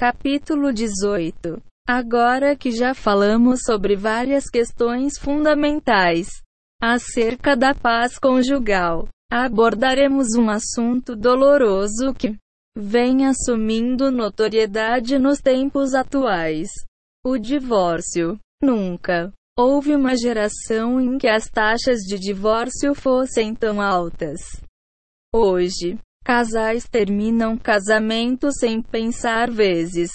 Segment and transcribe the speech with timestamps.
[0.00, 6.26] Capítulo 18 Agora que já falamos sobre várias questões fundamentais
[6.80, 12.34] acerca da paz conjugal, abordaremos um assunto doloroso que
[12.74, 16.70] vem assumindo notoriedade nos tempos atuais:
[17.22, 18.38] o divórcio.
[18.62, 24.40] Nunca houve uma geração em que as taxas de divórcio fossem tão altas.
[25.30, 30.10] Hoje, casais terminam casamento sem pensar vezes.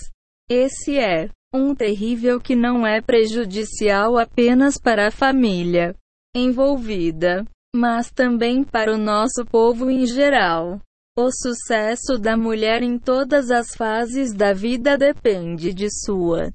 [0.50, 5.96] Esse é um terrível que não é prejudicial apenas para a família
[6.36, 10.82] envolvida, mas também para o nosso povo em geral.
[11.18, 16.51] O sucesso da mulher em todas as fases da vida depende de sua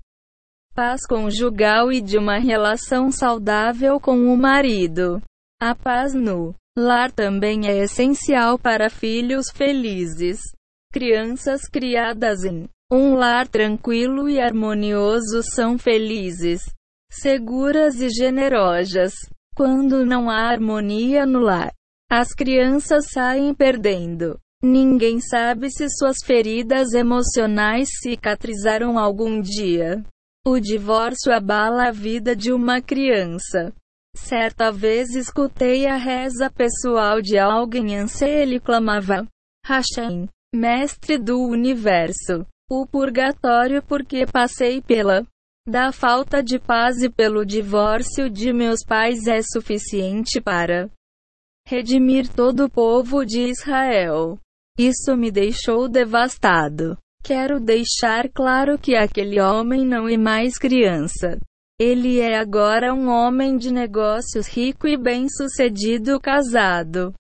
[0.75, 5.21] paz conjugal e de uma relação saudável com o marido.
[5.59, 10.41] A paz no lar também é essencial para filhos felizes.
[10.93, 16.63] Crianças criadas em um lar tranquilo e harmonioso são felizes,
[17.11, 19.15] seguras e generosas.
[19.55, 21.73] Quando não há harmonia no lar,
[22.11, 24.39] as crianças saem perdendo.
[24.63, 30.05] Ninguém sabe se suas feridas emocionais cicatrizaram algum dia.
[30.47, 33.73] O divórcio abala a vida de uma criança.
[34.15, 39.27] Certa vez escutei a reza pessoal de alguém e ele clamava:
[39.67, 45.27] Hashem, mestre do universo, o purgatório porque passei pela
[45.69, 50.91] da falta de paz e pelo divórcio de meus pais é suficiente para
[51.67, 54.39] redimir todo o povo de Israel.
[54.79, 56.97] Isso me deixou devastado.
[57.23, 61.39] Quero deixar claro que aquele homem não é mais criança.
[61.83, 67.15] Ele é agora um homem de negócios rico e bem-sucedido casado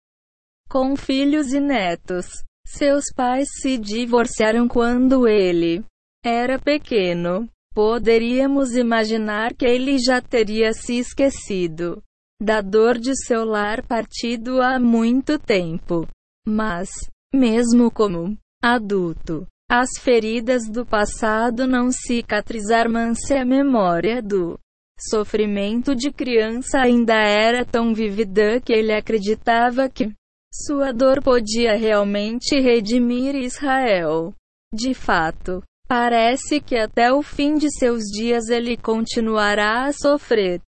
[0.68, 2.26] com filhos e netos.
[2.66, 5.82] Seus pais se divorciaram quando ele
[6.22, 7.48] era pequeno.
[7.74, 12.02] Poderíamos imaginar que ele já teria se esquecido
[12.38, 16.06] da dor de seu lar partido há muito tempo.
[16.46, 16.90] Mas,
[17.34, 24.58] mesmo como adulto, as feridas do passado não cicatrizaram se a memória do
[24.98, 30.12] sofrimento de criança ainda era tão vívida que ele acreditava que
[30.52, 34.34] sua dor podia realmente redimir Israel.
[34.74, 40.60] De fato, parece que até o fim de seus dias ele continuará a sofrer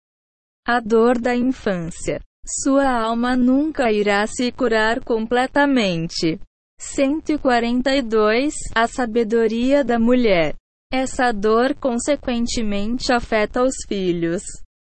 [0.64, 2.20] a dor da infância.
[2.62, 6.38] Sua alma nunca irá se curar completamente.
[6.82, 10.56] 142 A sabedoria da mulher.
[10.92, 14.42] Essa dor consequentemente afeta os filhos.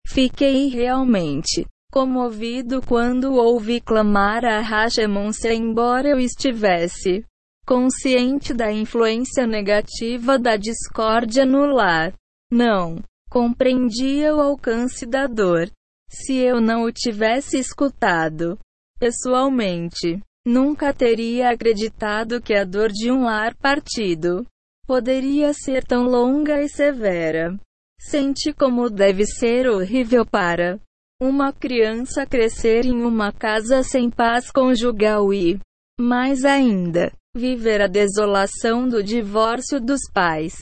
[0.06, 7.24] Fiquei realmente comovido quando ouvi clamar a Hashemonse embora eu estivesse
[7.66, 12.12] consciente da influência negativa da discórdia no lar.
[12.52, 15.70] Não compreendia o alcance da dor.
[16.10, 18.58] Se eu não o tivesse escutado
[19.00, 24.46] pessoalmente, nunca teria acreditado que a dor de um lar partido
[24.86, 27.54] poderia ser tão longa e severa.
[28.00, 30.80] Sente como deve ser horrível para
[31.20, 35.60] uma criança crescer em uma casa sem paz conjugal e,
[36.00, 40.54] mais ainda, viver a desolação do divórcio dos pais.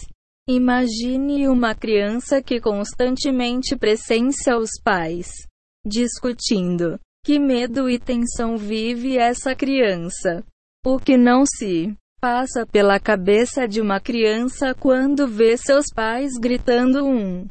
[0.49, 5.29] Imagine uma criança que constantemente presencia os pais
[5.87, 6.99] discutindo.
[7.27, 10.45] Que medo e tensão vive essa criança?
[10.87, 17.05] O que não se passa pela cabeça de uma criança quando vê seus pais gritando
[17.05, 17.49] um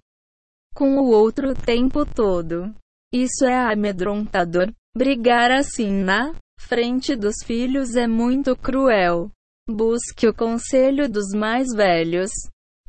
[0.73, 2.73] com o outro o tempo todo?
[3.13, 4.71] Isso é amedrontador.
[4.95, 9.29] Brigar assim na frente dos filhos é muito cruel.
[9.69, 12.31] Busque o conselho dos mais velhos.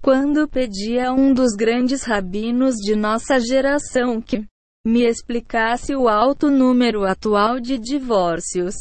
[0.01, 4.47] Quando pedi a um dos grandes rabinos de nossa geração que
[4.87, 8.77] me explicasse o alto número atual de divórcios,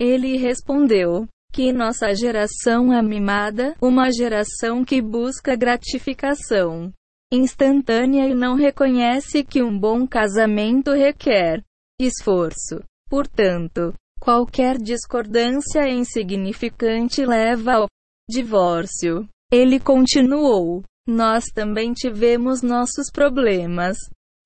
[0.00, 6.92] ele respondeu que nossa geração é mimada, uma geração que busca gratificação
[7.32, 11.62] instantânea e não reconhece que um bom casamento requer
[12.00, 12.82] esforço.
[13.08, 17.86] Portanto, qualquer discordância insignificante leva ao
[18.28, 19.28] divórcio.
[19.52, 23.96] Ele continuou: Nós também tivemos nossos problemas.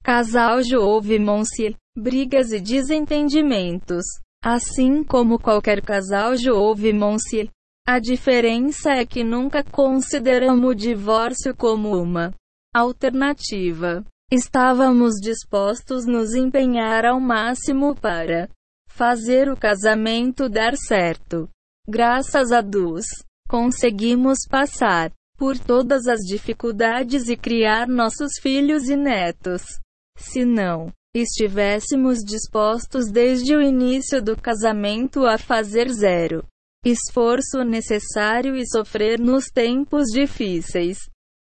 [0.08, 4.06] Casal houve Monsi, brigas e desentendimentos.
[4.42, 7.50] Assim como qualquer casal houve Monsi.
[7.86, 12.32] A diferença é que nunca consideramos o divórcio como uma
[12.74, 14.02] alternativa.
[14.32, 18.48] Estávamos dispostos nos empenhar ao máximo para
[18.88, 21.50] fazer o casamento dar certo.
[21.86, 23.04] Graças a Deus,
[23.46, 29.62] conseguimos passar por todas as dificuldades e criar nossos filhos e netos.
[30.18, 36.44] Se não estivéssemos dispostos desde o início do casamento a fazer zero
[36.84, 40.98] esforço necessário e sofrer nos tempos difíceis,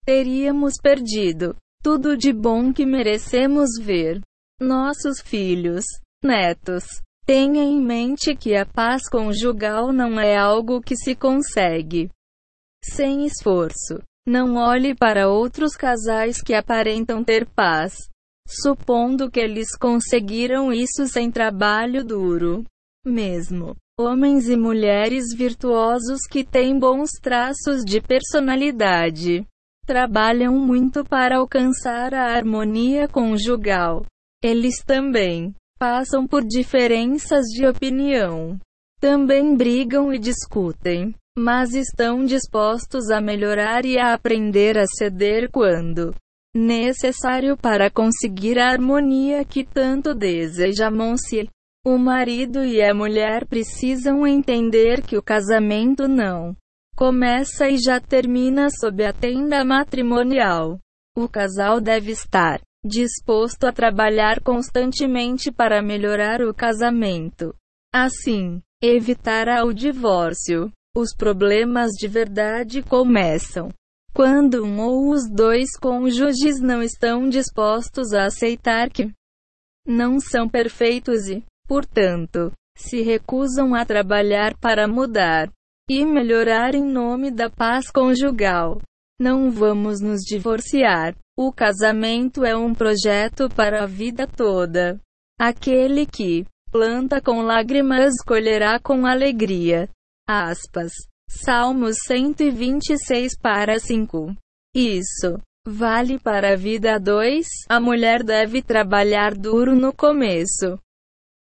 [0.05, 4.21] teríamos perdido tudo de bom que merecemos ver.
[4.59, 5.83] Nossos filhos,
[6.23, 6.85] netos,
[7.25, 12.09] tenha em mente que a paz conjugal não é algo que se consegue
[12.83, 14.01] sem esforço.
[14.27, 18.09] Não olhe para outros casais que aparentam ter paz,
[18.47, 22.63] supondo que eles conseguiram isso sem trabalho duro.
[23.05, 29.45] Mesmo homens e mulheres virtuosos que têm bons traços de personalidade
[29.85, 34.05] trabalham muito para alcançar a harmonia conjugal.
[34.43, 38.59] Eles também passam por diferenças de opinião.
[38.99, 46.15] Também brigam e discutem, mas estão dispostos a melhorar e a aprender a ceder quando
[46.55, 51.49] necessário para conseguir a harmonia que tanto desejam-se.
[51.85, 56.55] O marido e a mulher precisam entender que o casamento não
[56.95, 60.79] começa e já termina sob a tenda matrimonial.
[61.15, 67.53] O casal deve estar disposto a trabalhar constantemente para melhorar o casamento.
[67.93, 70.71] Assim, evitará o divórcio.
[70.95, 73.69] Os problemas de verdade começam
[74.15, 79.11] quando um ou os dois cônjuges não estão dispostos a aceitar que
[79.85, 85.51] não são perfeitos e, portanto, se recusam a trabalhar para mudar
[85.89, 88.81] e melhorar em nome da paz conjugal.
[89.19, 91.13] Não vamos nos divorciar.
[91.37, 94.97] O casamento é um projeto para a vida toda.
[95.37, 99.89] Aquele que planta com lágrimas colherá com alegria.
[100.25, 100.93] Aspas.
[101.45, 104.35] Salmos 126 para 5.
[104.75, 107.45] Isso vale para a vida 2.
[107.69, 110.79] A mulher deve trabalhar duro no começo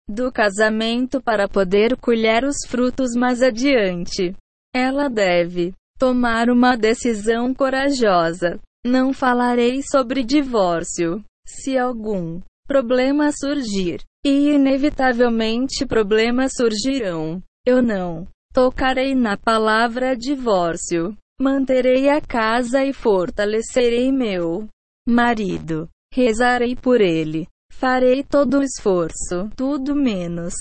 [0.09, 4.35] do casamento para poder colher os frutos mais adiante.
[4.75, 8.59] Ela deve tomar uma decisão corajosa.
[8.85, 11.25] Não falarei sobre divórcio.
[11.47, 21.17] Se algum problema surgir, e inevitavelmente problemas surgirão, eu não tocarei na palavra divórcio.
[21.41, 24.69] Manterei a casa e fortalecerei meu
[25.09, 25.89] marido.
[26.13, 27.49] Rezarei por ele.
[27.73, 30.55] Farei todo o esforço, tudo menos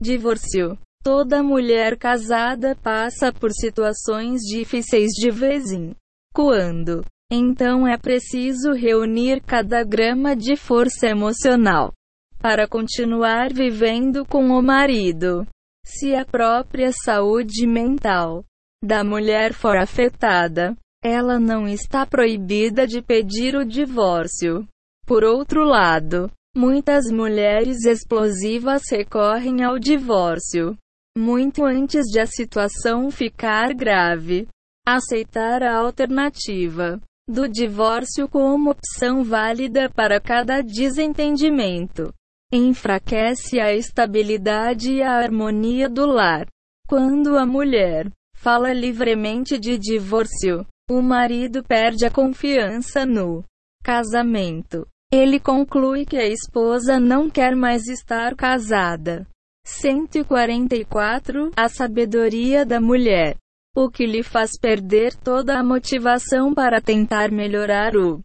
[0.00, 0.78] divórcio.
[1.02, 5.94] Toda mulher casada passa por situações difíceis de vez em
[6.34, 7.04] quando.
[7.30, 11.92] Então é preciso reunir cada grama de força emocional
[12.38, 15.46] para continuar vivendo com o marido.
[15.86, 18.44] Se a própria saúde mental
[18.84, 24.66] da mulher for afetada, ela não está proibida de pedir o divórcio.
[25.06, 30.74] Por outro lado, Muitas mulheres explosivas recorrem ao divórcio
[31.14, 34.48] muito antes de a situação ficar grave.
[34.88, 36.98] Aceitar a alternativa
[37.28, 42.10] do divórcio como opção válida para cada desentendimento
[42.52, 46.46] enfraquece a estabilidade e a harmonia do lar.
[46.88, 53.44] Quando a mulher fala livremente de divórcio, o marido perde a confiança no
[53.82, 54.86] casamento.
[55.10, 59.26] Ele conclui que a esposa não quer mais estar casada.
[59.64, 63.36] 144 A sabedoria da mulher.
[63.76, 68.22] O que lhe faz perder toda a motivação para tentar melhorar o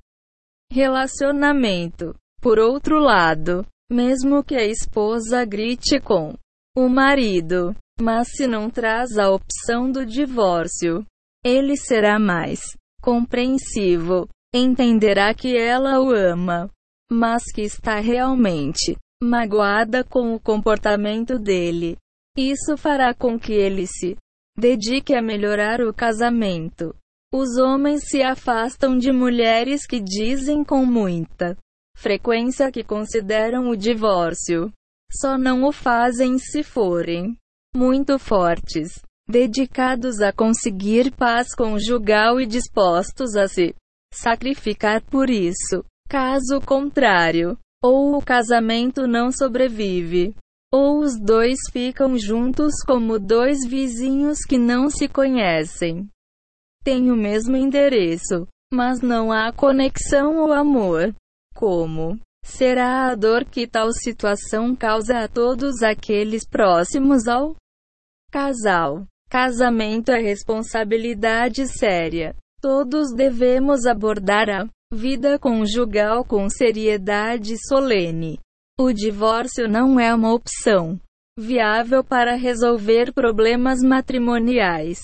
[0.72, 2.16] relacionamento.
[2.40, 6.34] Por outro lado, mesmo que a esposa grite com
[6.76, 11.06] o marido, mas se não traz a opção do divórcio,
[11.44, 12.62] ele será mais
[13.02, 16.70] compreensivo entenderá que ela o ama,
[17.12, 21.98] mas que está realmente magoada com o comportamento dele.
[22.38, 24.16] Isso fará com que ele se
[24.58, 26.96] dedique a melhorar o casamento.
[27.34, 31.58] Os homens se afastam de mulheres que dizem com muita
[32.02, 34.74] frequência que consideram o divórcio.
[35.14, 37.38] Só não o fazem se forem
[37.76, 43.76] muito fortes, dedicados a conseguir paz conjugal e dispostos a se
[44.14, 45.86] sacrificar por isso.
[46.10, 50.36] Caso contrário, ou o casamento não sobrevive,
[50.74, 56.10] ou os dois ficam juntos como dois vizinhos que não se conhecem.
[56.84, 61.14] Têm o mesmo endereço, mas não há conexão ou amor.
[61.56, 67.56] Como será a dor que tal situação causa a todos aqueles próximos ao
[68.32, 69.06] casal?
[69.30, 72.36] Casamento é responsabilidade séria.
[72.62, 78.40] Todos devemos abordar a vida conjugal com seriedade solene.
[78.80, 81.00] O divórcio não é uma opção
[81.40, 85.00] viável para resolver problemas matrimoniais.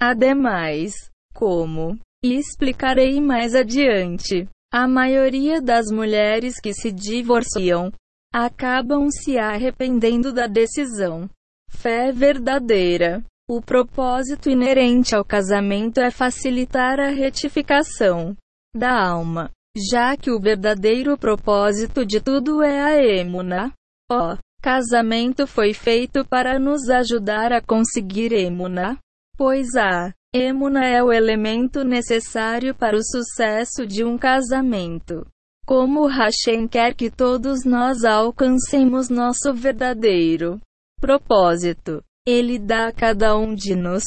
[0.00, 0.94] Ademais,
[1.34, 7.90] como explicarei mais adiante, a maioria das mulheres que se divorciam
[8.30, 11.30] acabam se arrependendo da decisão.
[11.70, 13.24] Fé verdadeira.
[13.48, 18.36] O propósito inerente ao casamento é facilitar a retificação
[18.76, 23.72] da alma, já que o verdadeiro propósito de tudo é a emuna.
[24.12, 28.98] O casamento foi feito para nos ajudar a conseguir emuna,
[29.38, 35.26] pois a emuna é o elemento necessário para o sucesso de um casamento.
[35.66, 40.60] Como Hashem quer que todos nós alcancemos nosso verdadeiro
[41.00, 44.04] propósito, Ele dá a cada um de nós,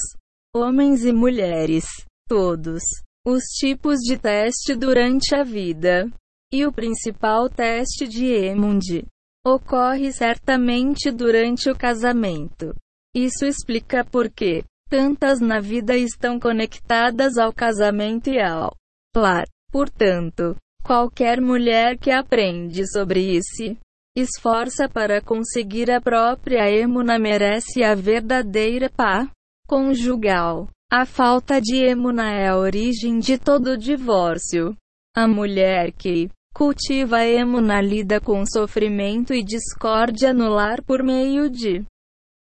[0.56, 1.86] homens e mulheres,
[2.28, 2.82] todos,
[3.26, 6.10] os tipos de teste durante a vida.
[6.52, 9.06] E o principal teste de Emund
[9.46, 12.74] ocorre certamente durante o casamento.
[13.16, 18.76] Isso explica por que tantas na vida estão conectadas ao casamento e ao
[19.16, 19.46] lar.
[19.72, 23.78] Portanto, Qualquer mulher que aprende sobre isso,
[24.18, 29.30] esforça para conseguir a própria emuna merece a verdadeira pá
[29.68, 30.68] conjugal.
[30.92, 34.76] A falta de emuna é a origem de todo divórcio.
[35.16, 41.86] A mulher que cultiva emuna lida com sofrimento e discórdia no lar por meio de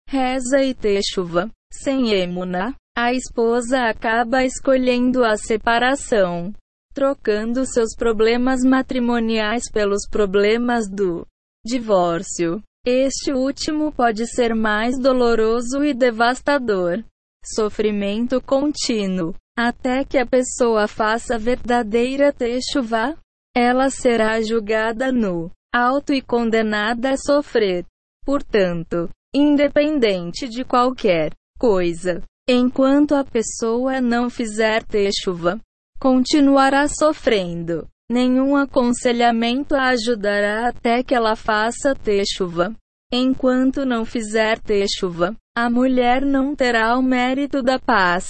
[0.08, 0.74] reza e
[1.12, 1.50] chuva.
[1.72, 6.52] Sem emuna, a esposa acaba escolhendo a separação
[6.92, 11.26] trocando seus problemas matrimoniais pelos problemas do
[11.64, 12.62] divórcio.
[12.84, 17.04] Este último pode ser mais doloroso e devastador.
[17.44, 19.34] Sofrimento contínuo.
[19.56, 23.16] Até que a pessoa faça verdadeira techuva,
[23.54, 27.84] ela será julgada no alto e condenada a sofrer.
[28.24, 35.60] Portanto, independente de qualquer coisa, enquanto a pessoa não fizer techuva,
[36.00, 37.86] continuará sofrendo.
[38.10, 41.94] Nenhum aconselhamento a ajudará até que ela faça
[42.26, 42.74] chuva.
[43.12, 44.58] Enquanto não fizer
[44.98, 48.26] chuva, a mulher não terá o mérito da paz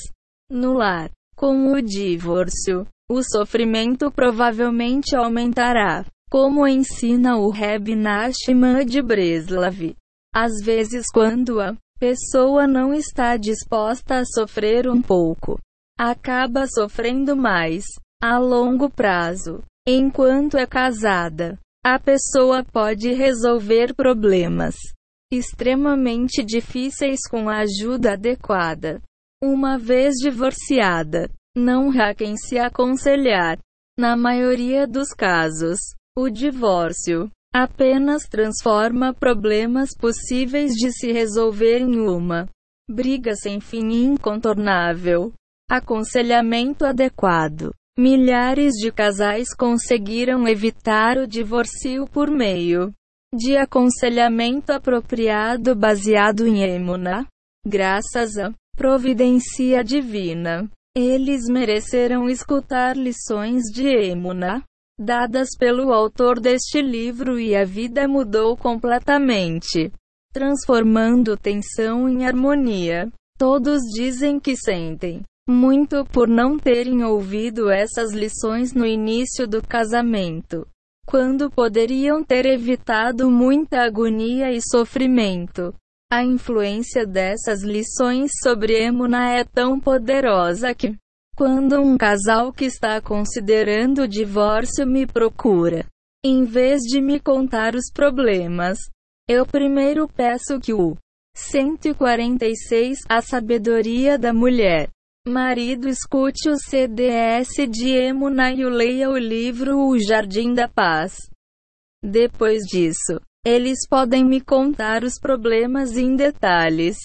[0.50, 1.10] no lar.
[1.36, 9.94] Com o divórcio, o sofrimento provavelmente aumentará, como ensina o Reb Nachman de Breslav.
[10.34, 15.60] Às vezes, quando a pessoa não está disposta a sofrer um pouco,
[15.98, 17.84] acaba sofrendo mais
[18.22, 19.62] a longo prazo.
[19.86, 24.76] Enquanto é casada, a pessoa pode resolver problemas
[25.30, 29.00] extremamente difíceis com a ajuda adequada.
[29.42, 33.58] Uma vez divorciada, não há quem se aconselhar.
[33.98, 35.78] Na maioria dos casos,
[36.16, 42.48] o divórcio apenas transforma problemas possíveis de se resolver em uma
[42.88, 45.32] briga sem fim incontornável.
[45.70, 47.72] Aconselhamento adequado.
[47.96, 52.92] Milhares de casais conseguiram evitar o divórcio por meio
[53.32, 57.26] de aconselhamento apropriado baseado em emuna.
[57.64, 64.64] Graças à providência divina, eles mereceram escutar lições de emuna
[65.00, 69.90] dadas pelo autor deste livro e a vida mudou completamente,
[70.30, 73.10] transformando tensão em harmonia.
[73.38, 80.66] Todos dizem que sentem muito por não terem ouvido essas lições no início do casamento,
[81.06, 85.74] quando poderiam ter evitado muita agonia e sofrimento.
[86.12, 90.96] A influência dessas lições sobre Emuna é tão poderosa que,
[91.40, 95.86] quando um casal que está considerando o divórcio me procura,
[96.22, 98.76] em vez de me contar os problemas,
[99.26, 100.98] eu primeiro peço que o
[101.34, 104.90] 146 A sabedoria da mulher
[105.26, 111.16] Marido escute o CDS de Emuna e leia o livro O Jardim da Paz.
[112.04, 116.98] Depois disso, eles podem me contar os problemas em detalhes.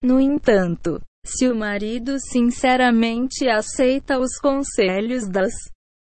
[0.00, 5.52] No entanto, se o marido sinceramente aceita os conselhos das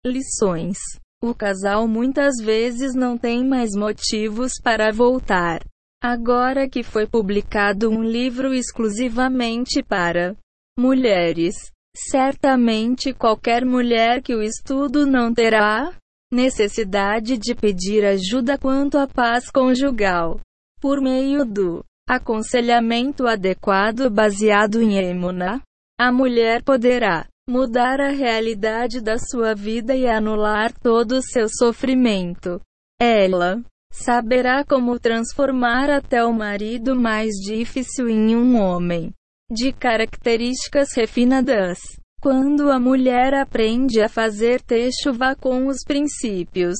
[0.06, 0.78] lições,
[1.22, 5.60] o casal muitas vezes não tem mais motivos para voltar.
[6.02, 10.36] Agora que foi publicado um livro exclusivamente para
[10.78, 11.56] mulheres.
[11.98, 15.98] Certamente qualquer mulher que o estudo não terá
[16.32, 20.40] necessidade de pedir ajuda quanto à paz conjugal.
[20.82, 25.62] Por meio do aconselhamento adequado baseado em emuna,
[26.00, 32.60] a mulher poderá mudar a realidade da sua vida e anular todo o seu sofrimento.
[33.00, 39.14] Ela saberá como transformar até o marido mais difícil em um homem
[39.52, 41.80] de características refinadas.
[42.22, 46.76] Quando a mulher aprende a fazer techuva com os princípios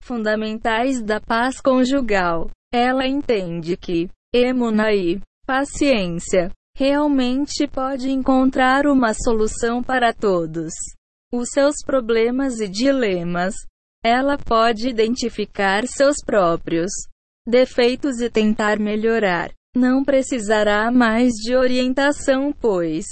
[0.00, 9.80] fundamentais da paz conjugal, ela entende que emuna e paciência realmente pode encontrar uma solução
[9.80, 10.72] para todos
[11.32, 13.54] os seus problemas e dilemas.
[14.04, 16.90] Ela pode identificar seus próprios
[17.46, 19.52] defeitos e tentar melhorar.
[19.76, 23.06] Não precisará mais de orientação, pois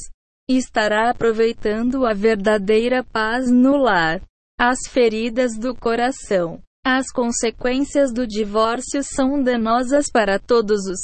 [0.50, 4.20] estará aproveitando a verdadeira paz no lar.
[4.58, 6.60] As feridas do coração.
[6.84, 11.00] As consequências do divórcio são danosas para todos os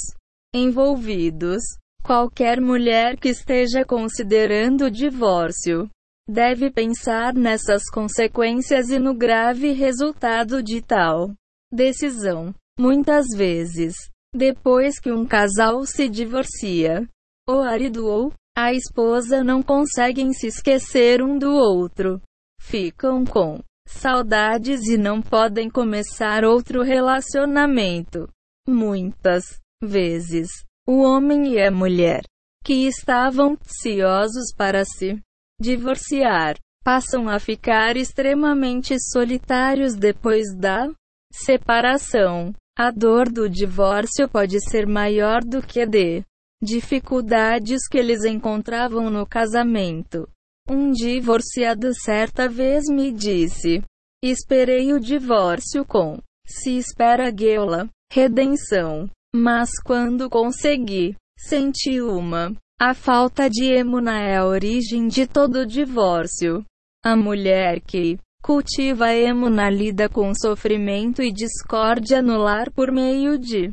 [0.53, 1.63] envolvidos.
[2.05, 5.89] Qualquer mulher que esteja considerando o divórcio
[6.29, 11.33] deve pensar nessas consequências e no grave resultado de tal
[11.73, 12.53] decisão.
[12.79, 13.95] Muitas vezes,
[14.35, 17.09] depois que um casal se divorcia,
[17.49, 22.21] o marido ou a esposa não conseguem se esquecer um do outro.
[22.61, 28.29] Ficam com saudades e não podem começar outro relacionamento.
[28.69, 30.49] Muitas vezes,
[30.87, 32.23] o homem e a mulher,
[32.63, 35.19] que estavam ansiosos para se
[35.61, 40.91] divorciar, passam a ficar extremamente solitários depois da
[41.33, 42.53] separação.
[42.79, 46.25] A dor do divórcio pode ser maior do que de
[46.63, 50.29] dificuldades que eles encontravam no casamento.
[50.71, 53.83] Um divorciado certa vez me disse:
[54.23, 59.09] Esperei o divórcio com se espera guela, redenção.
[59.35, 62.55] Mas quando consegui, senti uma.
[62.81, 66.65] A falta de emuna é a origem de todo divórcio.
[67.05, 73.73] A mulher que cultiva emuna lida com sofrimento e discórdia no lar por meio de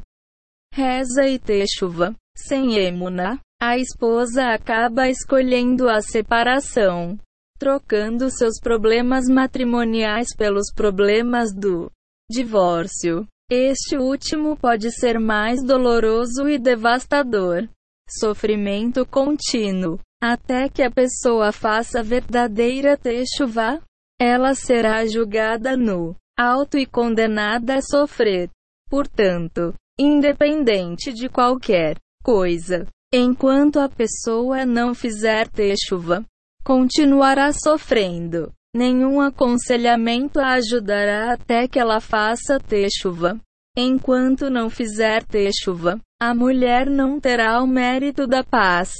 [0.74, 2.14] reza e techuva.
[2.38, 7.18] Sem emuna, a esposa acaba escolhendo a separação,
[7.58, 11.90] trocando seus problemas matrimoniais pelos problemas do
[12.30, 13.28] divórcio.
[13.50, 17.68] Este último pode ser mais doloroso e devastador.
[18.10, 20.00] Sofrimento contínuo.
[20.22, 23.80] Até que a pessoa faça verdadeira techuva,
[24.20, 28.50] ela será julgada no alto e condenada a sofrer.
[28.90, 36.24] Portanto, independente de qualquer coisa, enquanto a pessoa não fizer techuva,
[36.64, 38.52] continuará sofrendo.
[38.76, 43.40] Nenhum aconselhamento a ajudará até que ela faça techuva.
[43.78, 48.94] Enquanto não fizer techuva, a mulher não terá o mérito da paz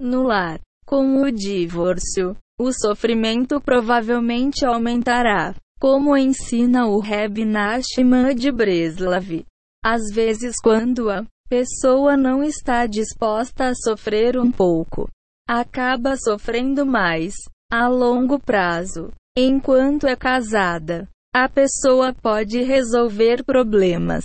[0.00, 0.60] no lar.
[0.84, 9.44] Com o divórcio, o sofrimento provavelmente aumentará, como ensina o Reb Nachman de Breslav.
[9.84, 15.10] Às vezes, quando a pessoa não está disposta a sofrer um pouco,
[15.48, 17.34] acaba sofrendo mais
[17.68, 19.12] a longo prazo.
[19.36, 24.24] Enquanto é casada, a pessoa pode resolver problemas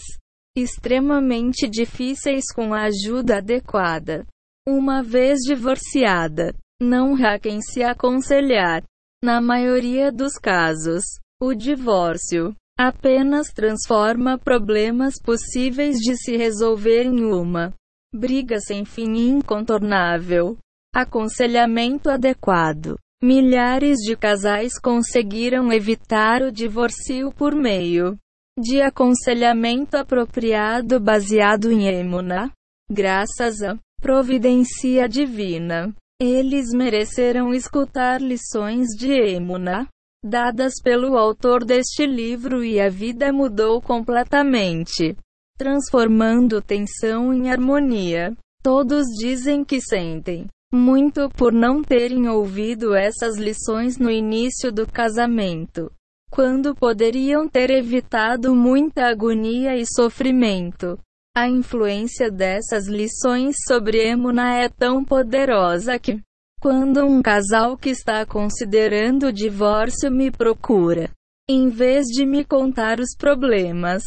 [0.55, 4.25] extremamente difíceis com a ajuda adequada.
[4.67, 8.83] Uma vez divorciada, não há quem se aconselhar.
[9.23, 11.03] Na maioria dos casos,
[11.41, 17.73] o divórcio apenas transforma problemas possíveis de se resolver em uma
[18.13, 20.57] briga sem fim incontornável.
[20.93, 22.97] Aconselhamento adequado.
[23.21, 28.17] Milhares de casais conseguiram evitar o divórcio por meio
[28.57, 32.51] de aconselhamento apropriado baseado em emuna,
[32.89, 35.93] graças à providência divina.
[36.21, 39.85] Eles mereceram escutar lições de emuna
[40.25, 45.15] dadas pelo autor deste livro e a vida mudou completamente,
[45.57, 48.35] transformando tensão em harmonia.
[48.63, 55.91] Todos dizem que sentem muito por não terem ouvido essas lições no início do casamento,
[56.29, 60.99] quando poderiam ter evitado muita agonia e sofrimento.
[61.37, 66.19] A influência dessas lições sobre Emuna é tão poderosa que,
[66.61, 71.09] quando um casal que está considerando o divórcio me procura,
[71.49, 74.03] em vez de me contar os problemas,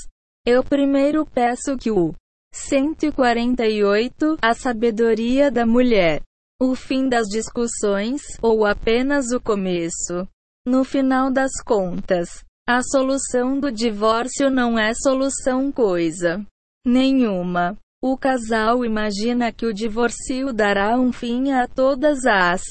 [0.46, 2.14] eu primeiro peço que o
[2.52, 6.22] 148 A sabedoria da mulher
[6.61, 10.26] o fim das discussões, ou apenas o começo.
[10.66, 16.44] No final das contas, a solução do divórcio não é solução coisa
[16.84, 17.76] nenhuma.
[18.00, 22.62] O casal imagina que o divórcio dará um fim a todas as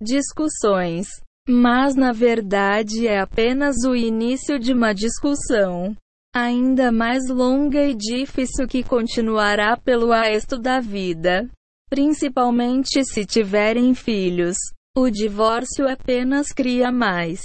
[0.00, 1.08] discussões.
[1.48, 5.96] Mas na verdade é apenas o início de uma discussão
[6.34, 11.48] ainda mais longa e difícil que continuará pelo resto da vida.
[11.90, 14.56] Principalmente se tiverem filhos.
[14.96, 17.40] O divórcio apenas cria mais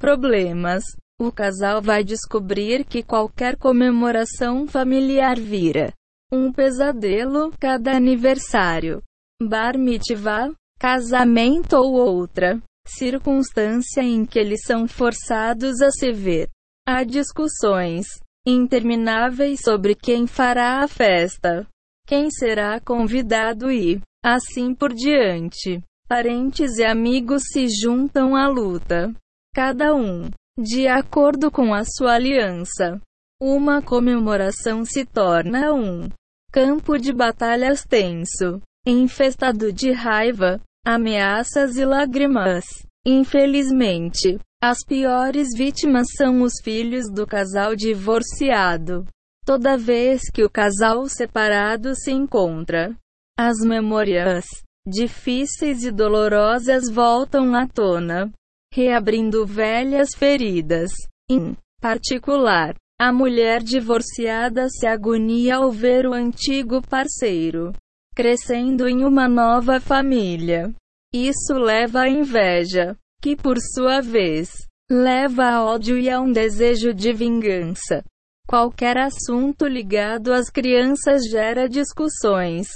[0.00, 0.82] problemas.
[1.20, 5.92] O casal vai descobrir que qualquer comemoração familiar vira
[6.32, 9.02] um pesadelo, cada aniversário,
[9.42, 16.48] bar mitzvah, casamento ou outra circunstância em que eles são forçados a se ver.
[16.86, 18.06] Há discussões
[18.46, 21.66] intermináveis sobre quem fará a festa,
[22.06, 25.82] quem será convidado e assim por diante.
[26.08, 29.14] Parentes e amigos se juntam à luta,
[29.54, 33.00] cada um de acordo com a sua aliança.
[33.40, 36.08] Uma comemoração se torna um
[36.50, 42.64] campo de batalhas tenso, infestado de raiva, ameaças e lágrimas.
[43.06, 49.06] Infelizmente, as piores vítimas são os filhos do casal divorciado.
[49.44, 52.94] Toda vez que o casal separado se encontra,
[53.38, 54.44] as memórias
[54.86, 58.30] difíceis e dolorosas voltam à tona,
[58.72, 60.90] reabrindo velhas feridas.
[61.30, 67.72] Em particular, a mulher divorciada se agonia ao ver o antigo parceiro
[68.14, 70.74] crescendo em uma nova família.
[71.10, 74.50] Isso leva à inveja, que por sua vez
[74.90, 78.04] leva a ódio e a um desejo de vingança.
[78.46, 82.68] Qualquer assunto ligado às crianças gera discussões.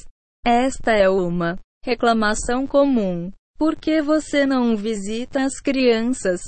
[0.42, 3.30] Esta é uma reclamação comum.
[3.58, 6.40] Por que você não visita as crianças?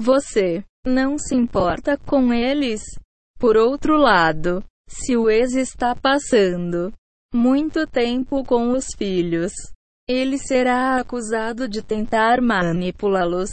[0.00, 2.82] Você não se importa com eles?
[3.40, 6.92] Por outro lado, se o ex está passando
[7.32, 9.50] muito tempo com os filhos,
[10.06, 13.50] ele será acusado de tentar manipulá-los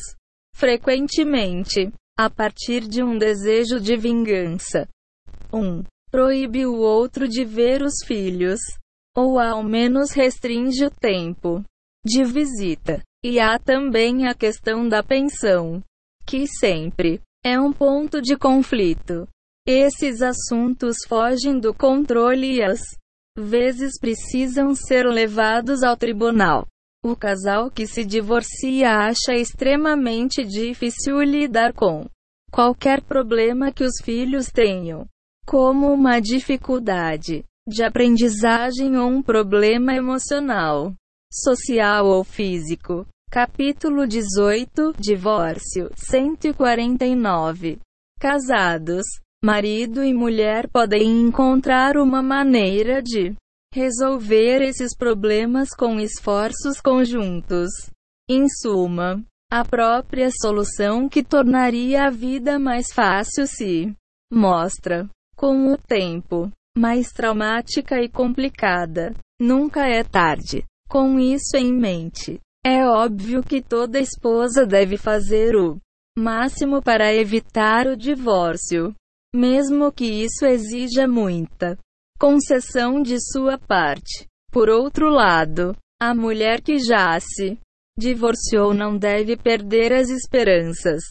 [0.53, 4.89] frequentemente, a partir de um desejo de vingança.
[5.53, 5.57] 1.
[5.57, 8.59] Um, proíbe o outro de ver os filhos,
[9.15, 11.63] ou ao menos restringe o tempo
[12.03, 13.01] de visita.
[13.23, 15.81] E há também a questão da pensão,
[16.25, 19.25] que sempre é um ponto de conflito.
[19.69, 22.79] Esses assuntos fogem do controle e as
[23.37, 26.65] vezes precisam ser levados ao tribunal.
[27.03, 32.09] O casal que se divorcia acha extremamente difícil lidar com
[32.49, 35.05] qualquer problema que os filhos tenham,
[35.45, 40.93] como uma dificuldade de aprendizagem ou um problema emocional,
[41.29, 43.05] social ou físico.
[43.29, 47.79] Capítulo 18 Divórcio 149
[48.17, 49.03] Casados
[49.47, 53.33] marido e mulher podem encontrar uma maneira de
[53.73, 57.69] resolver esses problemas com esforços conjuntos.
[58.29, 63.95] Em suma, a própria solução que tornaria a vida mais fácil se
[64.29, 65.07] mostra,
[65.37, 69.15] com o tempo, mais traumática e complicada.
[69.39, 70.65] Nunca é tarde.
[70.89, 75.77] Com isso em mente, é óbvio que toda esposa deve fazer o
[76.19, 78.93] máximo para evitar o divórcio
[79.33, 81.77] mesmo que isso exija muita
[82.19, 84.27] concessão de sua parte.
[84.51, 87.57] Por outro lado, a mulher que já se
[87.97, 91.01] divorciou não deve perder as esperanças.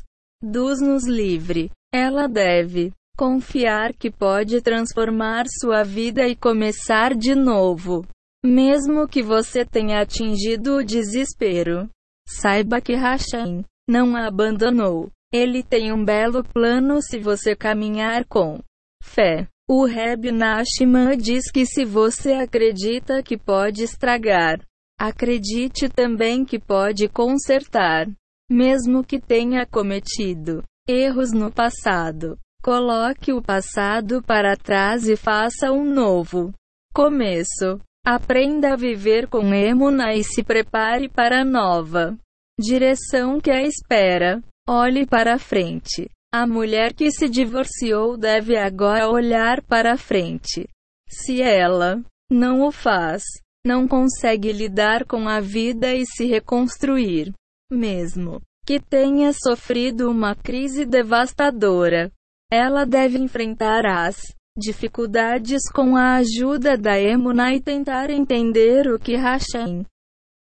[0.43, 1.71] Deus nos livre.
[1.93, 8.07] Ela deve confiar que pode transformar sua vida e começar de novo.
[8.45, 11.89] Mesmo que você tenha atingido o desespero,
[12.29, 15.11] saiba que Hashem não a abandonou.
[15.33, 18.61] Ele tem um belo plano se você caminhar com
[19.03, 19.49] fé.
[19.69, 24.61] O Reb Nashman diz que se você acredita que pode estragar,
[24.99, 28.07] acredite também que pode consertar.
[28.49, 35.85] Mesmo que tenha cometido erros no passado, coloque o passado para trás e faça um
[35.85, 36.53] novo
[36.95, 37.81] começo.
[38.07, 42.17] Aprenda a viver com Emuna e se prepare para a nova
[42.59, 44.41] direção que a espera.
[44.69, 46.11] Olhe para frente.
[46.35, 50.69] A mulher que se divorciou deve agora olhar para frente.
[51.09, 53.23] Se ela não o faz,
[53.65, 57.33] não consegue lidar com a vida e se reconstruir,
[57.71, 62.11] mesmo que tenha sofrido uma crise devastadora.
[62.51, 69.15] Ela deve enfrentar as dificuldades com a ajuda da Emuna e tentar entender o que
[69.15, 69.87] Hashem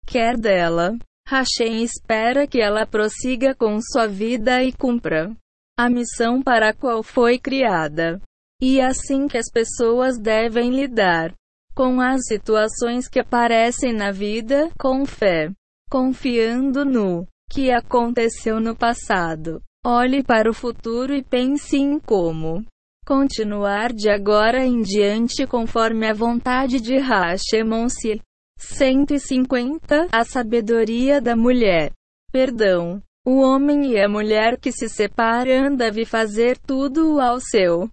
[0.06, 0.98] quer dela.
[1.32, 5.32] Hashem espera que ela prossiga com sua vida e cumpra
[5.80, 8.20] a missão para a qual foi criada.
[8.62, 11.34] E é assim que as pessoas devem lidar
[11.74, 15.50] com as situações que aparecem na vida, com fé,
[15.90, 19.62] confiando no que aconteceu no passado.
[19.86, 22.62] Olhe para o futuro e pense em como
[23.08, 28.22] continuar de agora em diante conforme a vontade de Hashemon-se.
[28.62, 31.92] 150 A sabedoria da mulher.
[32.32, 33.02] Perdão.
[33.26, 37.90] O homem e a mulher que se separam devem fazer tudo ao seu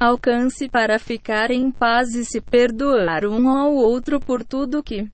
[0.00, 5.08] alcance para ficar em paz e se perdoar um ao outro por tudo que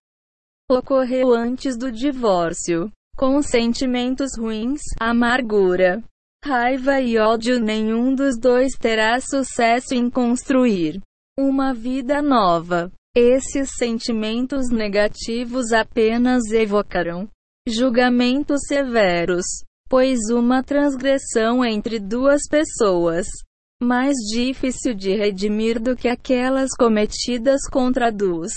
[0.70, 2.90] ocorreu antes do divórcio.
[3.16, 6.02] Com sentimentos ruins, amargura,
[6.44, 11.00] raiva e ódio, nenhum dos dois terá sucesso em construir
[11.38, 12.90] uma vida nova.
[13.16, 17.28] Esses sentimentos negativos apenas evocarão
[17.68, 19.44] julgamentos severos,
[19.88, 23.26] pois uma transgressão entre duas pessoas
[23.80, 28.52] mais difícil de redimir do que aquelas cometidas contra dos.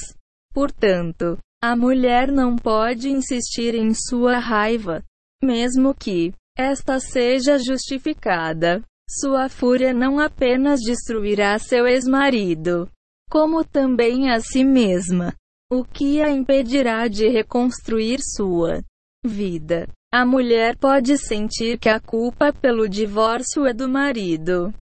[0.54, 5.04] Portanto, a mulher não pode insistir em sua raiva,
[5.43, 8.82] mesmo que esta seja justificada.
[9.08, 12.89] Sua fúria não apenas destruirá seu ex-marido,
[13.30, 15.34] como também a si mesma,
[15.70, 18.82] o que a impedirá de reconstruir sua
[19.26, 19.88] vida.
[20.12, 24.74] A mulher pode sentir que a culpa pelo divórcio é do marido.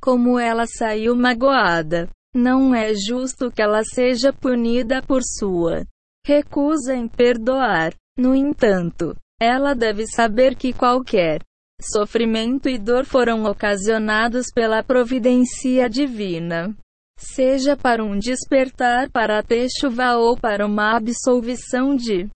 [0.00, 5.84] Como ela saiu magoada, não é justo que ela seja punida por sua
[6.26, 7.94] recusa em perdoar.
[8.18, 11.40] No entanto, ela deve saber que qualquer
[11.80, 16.76] sofrimento e dor foram ocasionados pela providência divina.
[17.18, 22.28] Seja para um despertar para a techuva ou para uma absolvição de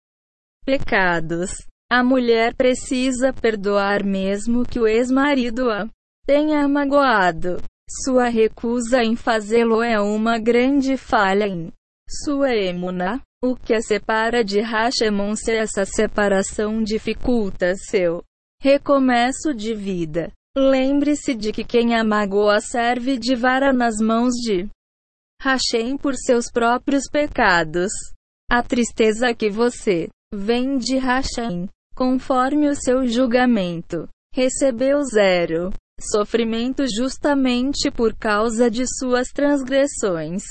[0.65, 1.51] pecados.
[1.87, 5.87] A mulher precisa perdoar mesmo que o ex-marido a
[6.25, 7.61] tenha magoado.
[8.03, 11.71] Sua recusa em fazê-lo é uma grande falha em
[12.09, 13.21] sua emuna.
[13.43, 18.23] O que a separa de Hashemon se essa separação dificulta seu
[18.61, 20.31] recomeço de vida.
[20.57, 22.03] Lembre-se de que quem a
[22.59, 24.67] serve de vara nas mãos de
[25.41, 27.91] Hashem por seus próprios pecados.
[28.49, 37.89] A tristeza que você vem de Hashem, conforme o seu julgamento, recebeu zero sofrimento justamente
[37.89, 40.43] por causa de suas transgressões.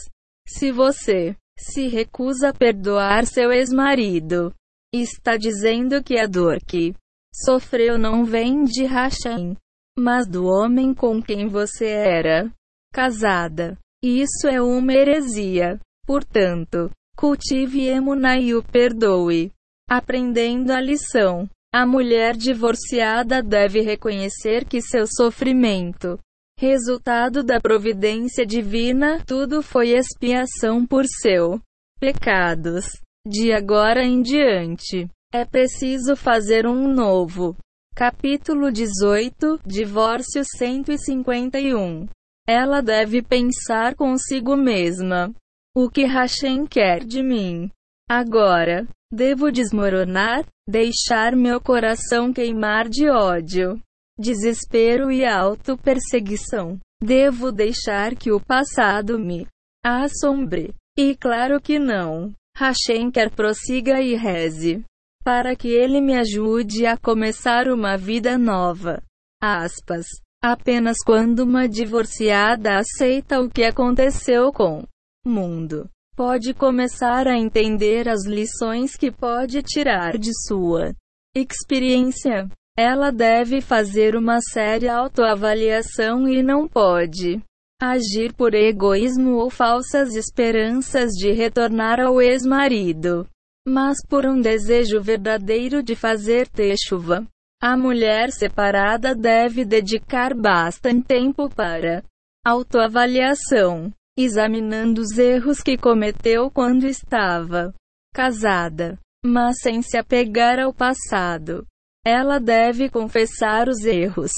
[0.49, 4.53] Se você se recusa a perdoar seu ex-marido.
[4.93, 6.95] Está dizendo que a dor que
[7.33, 9.57] sofreu não vem de Hashem,
[10.01, 12.51] mas do homem com quem você era
[12.93, 13.77] casada.
[14.03, 15.79] Isso é uma heresia.
[16.07, 19.53] Portanto, cultive Emuná e o perdoe.
[19.89, 26.19] Aprendendo a lição, a mulher divorciada deve reconhecer que seu sofrimento
[26.59, 31.59] resultado da providência divina, tudo foi expiação por seu
[31.99, 33.01] pecados.
[33.27, 37.57] De agora em diante, é preciso fazer um novo.
[38.01, 42.09] Capítulo 18 Divórcio 151
[42.49, 45.31] Ela deve pensar consigo mesma:
[45.77, 47.71] O que Hashem quer de mim?
[48.09, 53.79] Agora, devo desmoronar, deixar meu coração queimar de ódio
[54.19, 56.79] desespero e auto-perseguição.
[57.03, 59.47] Devo deixar que o passado me
[59.85, 60.73] assombre.
[60.99, 62.33] E claro que não.
[62.57, 64.83] Hashem quer prossiga e reze.
[65.25, 69.03] Para que ele me ajude a começar uma vida nova.
[69.43, 70.07] Aspas.
[70.43, 74.81] Apenas quando uma divorciada aceita o que aconteceu com
[75.27, 80.95] o mundo, pode começar a entender as lições que pode tirar de sua
[81.37, 82.49] experiência.
[82.79, 87.39] Ela deve fazer uma séria autoavaliação e não pode
[87.83, 93.27] agir por egoísmo ou falsas esperanças de retornar ao ex-marido,
[93.67, 97.27] mas por um desejo verdadeiro de fazer techuva.
[97.63, 102.03] A mulher separada deve dedicar bastante tempo para
[102.45, 107.75] autoavaliação, examinando os erros que cometeu quando estava
[108.15, 111.67] casada, mas sem se apegar ao passado.
[112.05, 114.33] Ela deve confessar os erros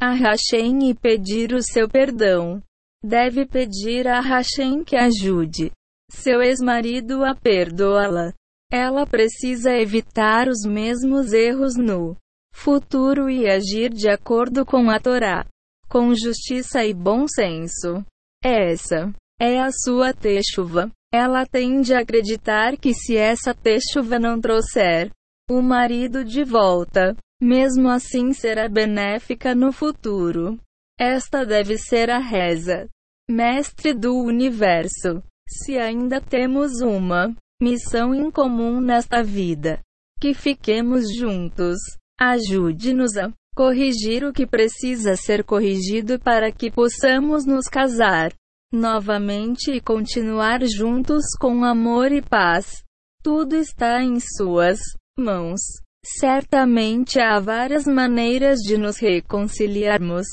[0.00, 2.62] a Hashem e pedir o seu perdão.
[3.04, 5.70] Deve pedir a Hashem que ajude
[6.10, 8.32] seu ex-marido a perdoá-la.
[8.70, 12.16] Ela precisa evitar os mesmos erros no
[12.54, 15.44] futuro e agir de acordo com a Torá,
[15.88, 18.04] com justiça e bom senso.
[18.42, 20.90] Essa é a sua techuva.
[21.12, 25.10] Ela tende a acreditar que se essa techuva não trouxer
[25.50, 27.16] o marido de volta.
[27.42, 30.58] Mesmo assim será benéfica no futuro.
[30.98, 32.86] Esta deve ser a reza.
[33.28, 35.22] Mestre do universo.
[35.48, 39.80] Se ainda temos uma missão em comum nesta vida,
[40.20, 41.78] que fiquemos juntos.
[42.18, 48.32] Ajude-nos a corrigir o que precisa ser corrigido para que possamos nos casar
[48.72, 52.82] novamente e continuar juntos com amor e paz.
[53.22, 54.78] Tudo está em Suas
[55.18, 55.60] mãos.
[56.04, 60.26] Certamente há várias maneiras de nos reconciliarmos.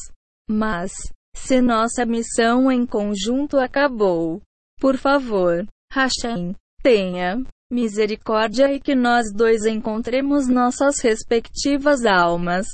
[0.50, 0.92] Mas,
[1.36, 4.42] se nossa missão em conjunto acabou,
[4.80, 6.56] por favor, Hashem,
[6.88, 12.66] tenha misericórdia e que nós dois encontremos nossas respectivas almas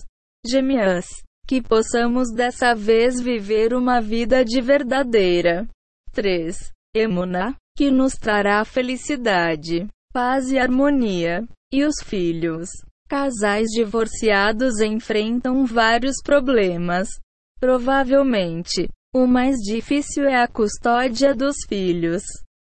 [0.45, 1.07] gêmeas,
[1.47, 5.67] que possamos dessa vez viver uma vida de verdadeira
[6.11, 6.55] 3.
[6.95, 11.43] Emuna, que nos trará felicidade, paz e harmonia.
[11.73, 12.69] E os filhos.
[13.09, 17.09] Casais divorciados enfrentam vários problemas.
[17.59, 22.21] Provavelmente, o mais difícil é a custódia dos filhos.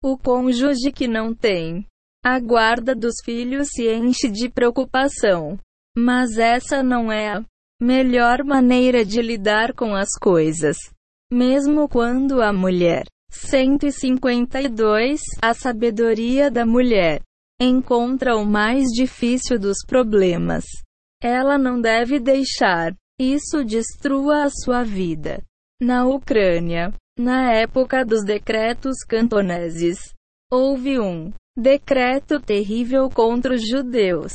[0.07, 1.83] O cônjuge que não tem
[2.23, 5.57] a guarda dos filhos se enche de preocupação.
[5.97, 7.43] Mas essa não é a
[7.81, 10.77] melhor maneira de lidar com as coisas.
[11.33, 13.05] Mesmo quando a mulher.
[13.31, 17.23] 152 A sabedoria da mulher
[17.59, 20.65] encontra o mais difícil dos problemas.
[21.19, 25.41] Ela não deve deixar isso destrua a sua vida.
[25.81, 30.13] Na Ucrânia, na época dos decretos cantoneses,
[30.51, 34.33] houve um decreto terrível contra os judeus.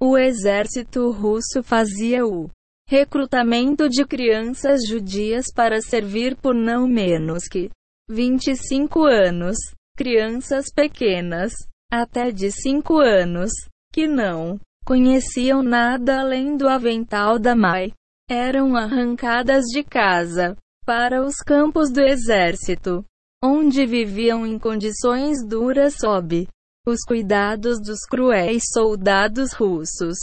[0.00, 2.50] O exército russo fazia o
[2.86, 7.70] recrutamento de crianças judias para servir por não menos que
[8.10, 9.56] 25 anos,
[9.96, 11.52] crianças pequenas,
[11.90, 13.50] até de 5 anos,
[13.92, 17.92] que não conheciam nada além do avental da mãe,
[18.28, 20.56] eram arrancadas de casa
[20.90, 23.04] para os campos do exército
[23.40, 26.48] onde viviam em condições duras sob
[26.84, 30.18] os cuidados dos cruéis soldados russos.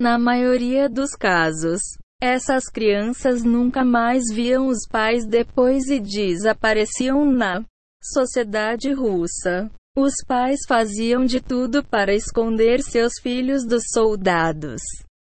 [0.00, 1.80] Na maioria dos casos,
[2.20, 7.64] essas crianças nunca mais viam os pais depois e desapareciam na
[8.02, 9.70] sociedade russa.
[9.96, 14.82] Os pais faziam de tudo para esconder seus filhos dos soldados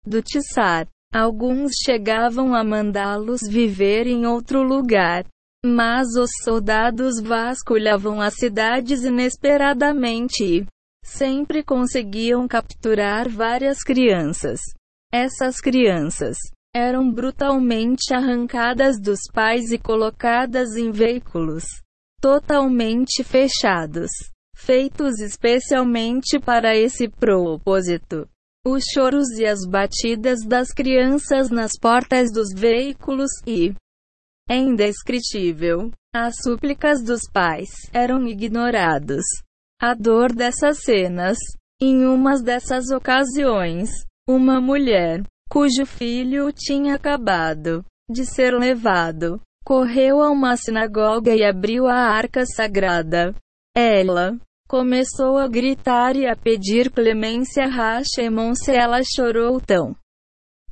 [0.05, 0.87] do Tsar.
[1.13, 5.25] Alguns chegavam a mandá-los viver em outro lugar,
[5.65, 10.65] mas os soldados vasculhavam as cidades inesperadamente e
[11.03, 14.61] sempre conseguiam capturar várias crianças.
[15.11, 16.37] Essas crianças
[16.75, 21.65] eram brutalmente arrancadas dos pais e colocadas em veículos
[22.21, 24.09] totalmente fechados,
[24.55, 28.27] feitos especialmente para esse propósito.
[28.71, 33.73] Os choros e as batidas das crianças nas portas dos veículos e
[34.47, 35.89] é indescritível.
[36.13, 39.23] As súplicas dos pais eram ignorados.
[39.81, 41.39] A dor dessas cenas.
[41.81, 43.89] Em uma dessas ocasiões,
[44.29, 51.87] uma mulher, cujo filho tinha acabado de ser levado, correu a uma sinagoga e abriu
[51.87, 53.33] a arca sagrada.
[53.75, 54.37] Ela
[54.69, 59.95] começou a gritar e a pedir clemência a Hashemon se ela chorou tão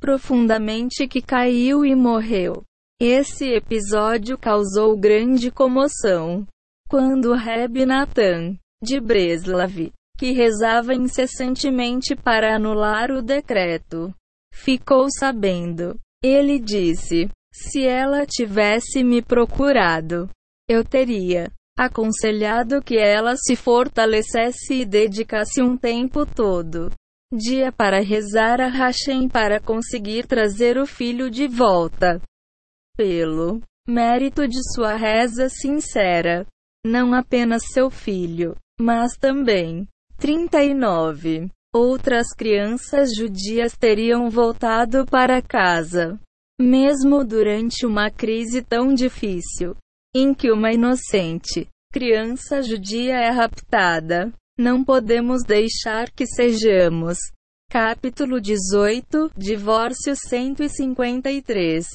[0.00, 2.62] profundamente que caiu e morreu.
[3.00, 6.46] Esse episódio causou grande comoção.
[6.88, 14.14] Quando Reb Natan, de Breslav, que rezava incessantemente para anular o decreto,
[14.54, 20.30] ficou sabendo, ele disse: Se ela tivesse me procurado,
[20.68, 26.90] eu teria aconselhado que ela se fortalecesse e dedicasse um tempo todo
[27.32, 32.20] dia para rezar a Hashem para conseguir trazer o filho de volta.
[32.96, 36.46] Pelo mérito de sua reza sincera,
[36.84, 39.86] não apenas seu filho, mas também
[40.16, 46.18] 39 outras crianças judias teriam voltado para casa,
[46.58, 49.76] mesmo durante uma crise tão difícil,
[50.14, 54.32] em que uma inocente criança judia é raptada.
[54.58, 57.18] Não podemos deixar que sejamos.
[57.70, 61.86] Capítulo 18 Divórcio 153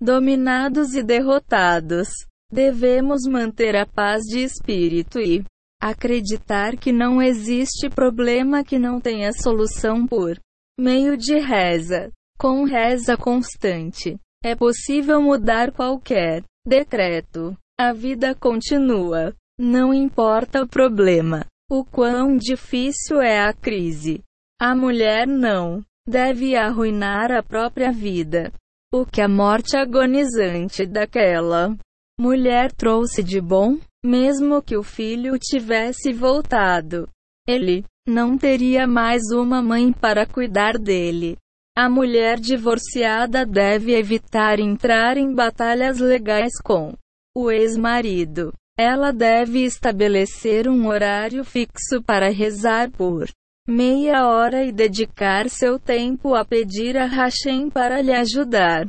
[0.00, 2.08] dominados e derrotados.
[2.50, 5.44] Devemos manter a paz de espírito e
[5.80, 10.38] acreditar que não existe problema que não tenha solução por
[10.78, 12.10] meio de reza.
[12.38, 17.56] Com reza constante, é possível mudar qualquer decreto.
[17.80, 19.32] A vida continua.
[19.56, 24.20] Não importa o problema, o quão difícil é a crise.
[24.60, 28.52] A mulher não deve arruinar a própria vida.
[28.92, 31.76] O que a morte agonizante daquela
[32.20, 37.08] mulher trouxe de bom, mesmo que o filho tivesse voltado.
[37.46, 41.36] Ele não teria mais uma mãe para cuidar dele.
[41.76, 46.92] A mulher divorciada deve evitar entrar em batalhas legais com
[47.34, 48.52] o ex-marido.
[48.78, 53.28] Ela deve estabelecer um horário fixo para rezar por
[53.68, 58.88] meia hora e dedicar seu tempo a pedir a Hashem para lhe ajudar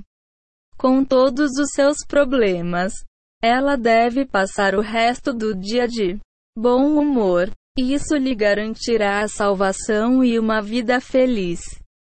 [0.78, 2.94] com todos os seus problemas.
[3.44, 6.18] Ela deve passar o resto do dia de
[6.58, 7.52] bom humor.
[7.78, 11.60] Isso lhe garantirá a salvação e uma vida feliz.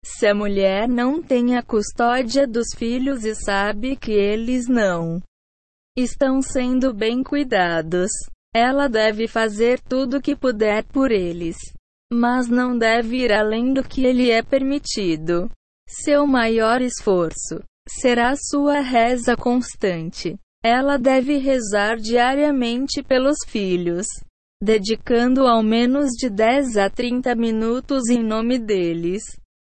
[0.03, 5.21] Se a mulher não tem a custódia dos filhos e sabe que eles não
[5.97, 8.09] estão sendo bem cuidados,
[8.53, 11.57] ela deve fazer tudo o que puder por eles,
[12.11, 15.49] mas não deve ir além do que lhe é permitido.
[15.87, 20.35] Seu maior esforço será sua reza constante.
[20.63, 24.07] Ela deve rezar diariamente pelos filhos,
[24.61, 29.21] dedicando ao menos de 10 a 30 minutos em nome deles.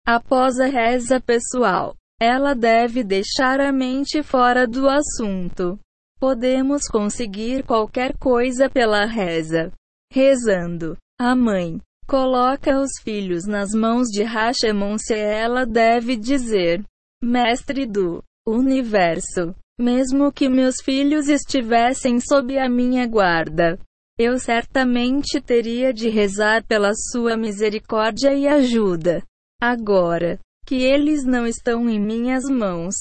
[0.06, 5.78] Após a reza pessoal, ela deve deixar a mente fora do assunto.
[6.18, 9.72] Podemos conseguir qualquer coisa pela reza.
[10.12, 10.96] Rezando.
[11.20, 16.82] A mãe coloca os filhos nas mãos de Hashemon se ela deve dizer:
[17.22, 23.78] Mestre do universo, mesmo que meus filhos estivessem sob a minha guarda,
[24.18, 29.22] eu certamente teria de rezar pela sua misericórdia e ajuda.
[29.60, 32.94] Agora que eles não estão em minhas mãos,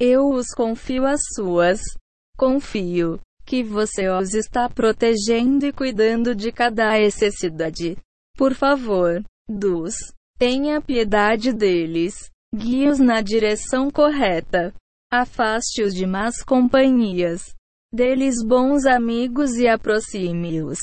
[0.00, 1.80] eu os confio às suas.
[2.42, 7.96] Confio que você os está protegendo e cuidando de cada necessidade.
[8.36, 9.94] Por favor, dos,
[10.40, 14.74] tenha piedade deles, guie-os na direção correta.
[15.08, 17.54] Afaste-os de más companhias.
[17.94, 20.80] Deles bons amigos e aproxime-os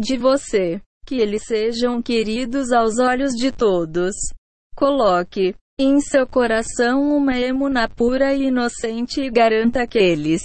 [0.00, 0.80] de você.
[1.04, 4.14] Que eles sejam queridos aos olhos de todos.
[4.74, 10.40] Coloque em seu coração uma emuna pura e inocente e garanta que eles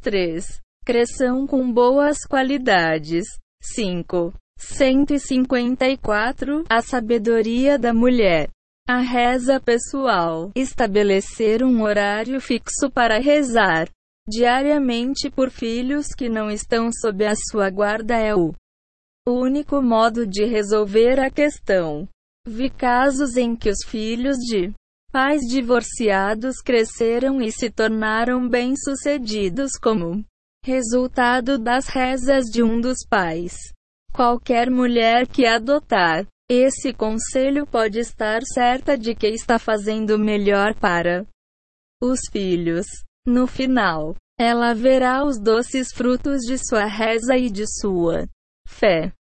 [0.00, 0.44] 3.
[0.84, 3.24] Cresçam com boas qualidades.
[3.62, 4.32] 5.
[4.58, 6.64] 154.
[6.68, 8.48] A sabedoria da mulher.
[8.88, 10.50] A reza pessoal.
[10.54, 13.88] Estabelecer um horário fixo para rezar
[14.28, 18.54] diariamente por filhos que não estão sob a sua guarda é o
[19.26, 22.08] único modo de resolver a questão.
[22.46, 24.72] Vi casos em que os filhos de
[25.10, 30.24] pais divorciados cresceram e se tornaram bem-sucedidos como
[30.64, 33.56] resultado das rezas de um dos pais.
[34.12, 41.26] Qualquer mulher que adotar esse conselho pode estar certa de que está fazendo melhor para
[42.02, 42.86] os filhos.
[43.26, 48.26] No final, ela verá os doces frutos de sua reza e de sua
[48.66, 49.12] fé.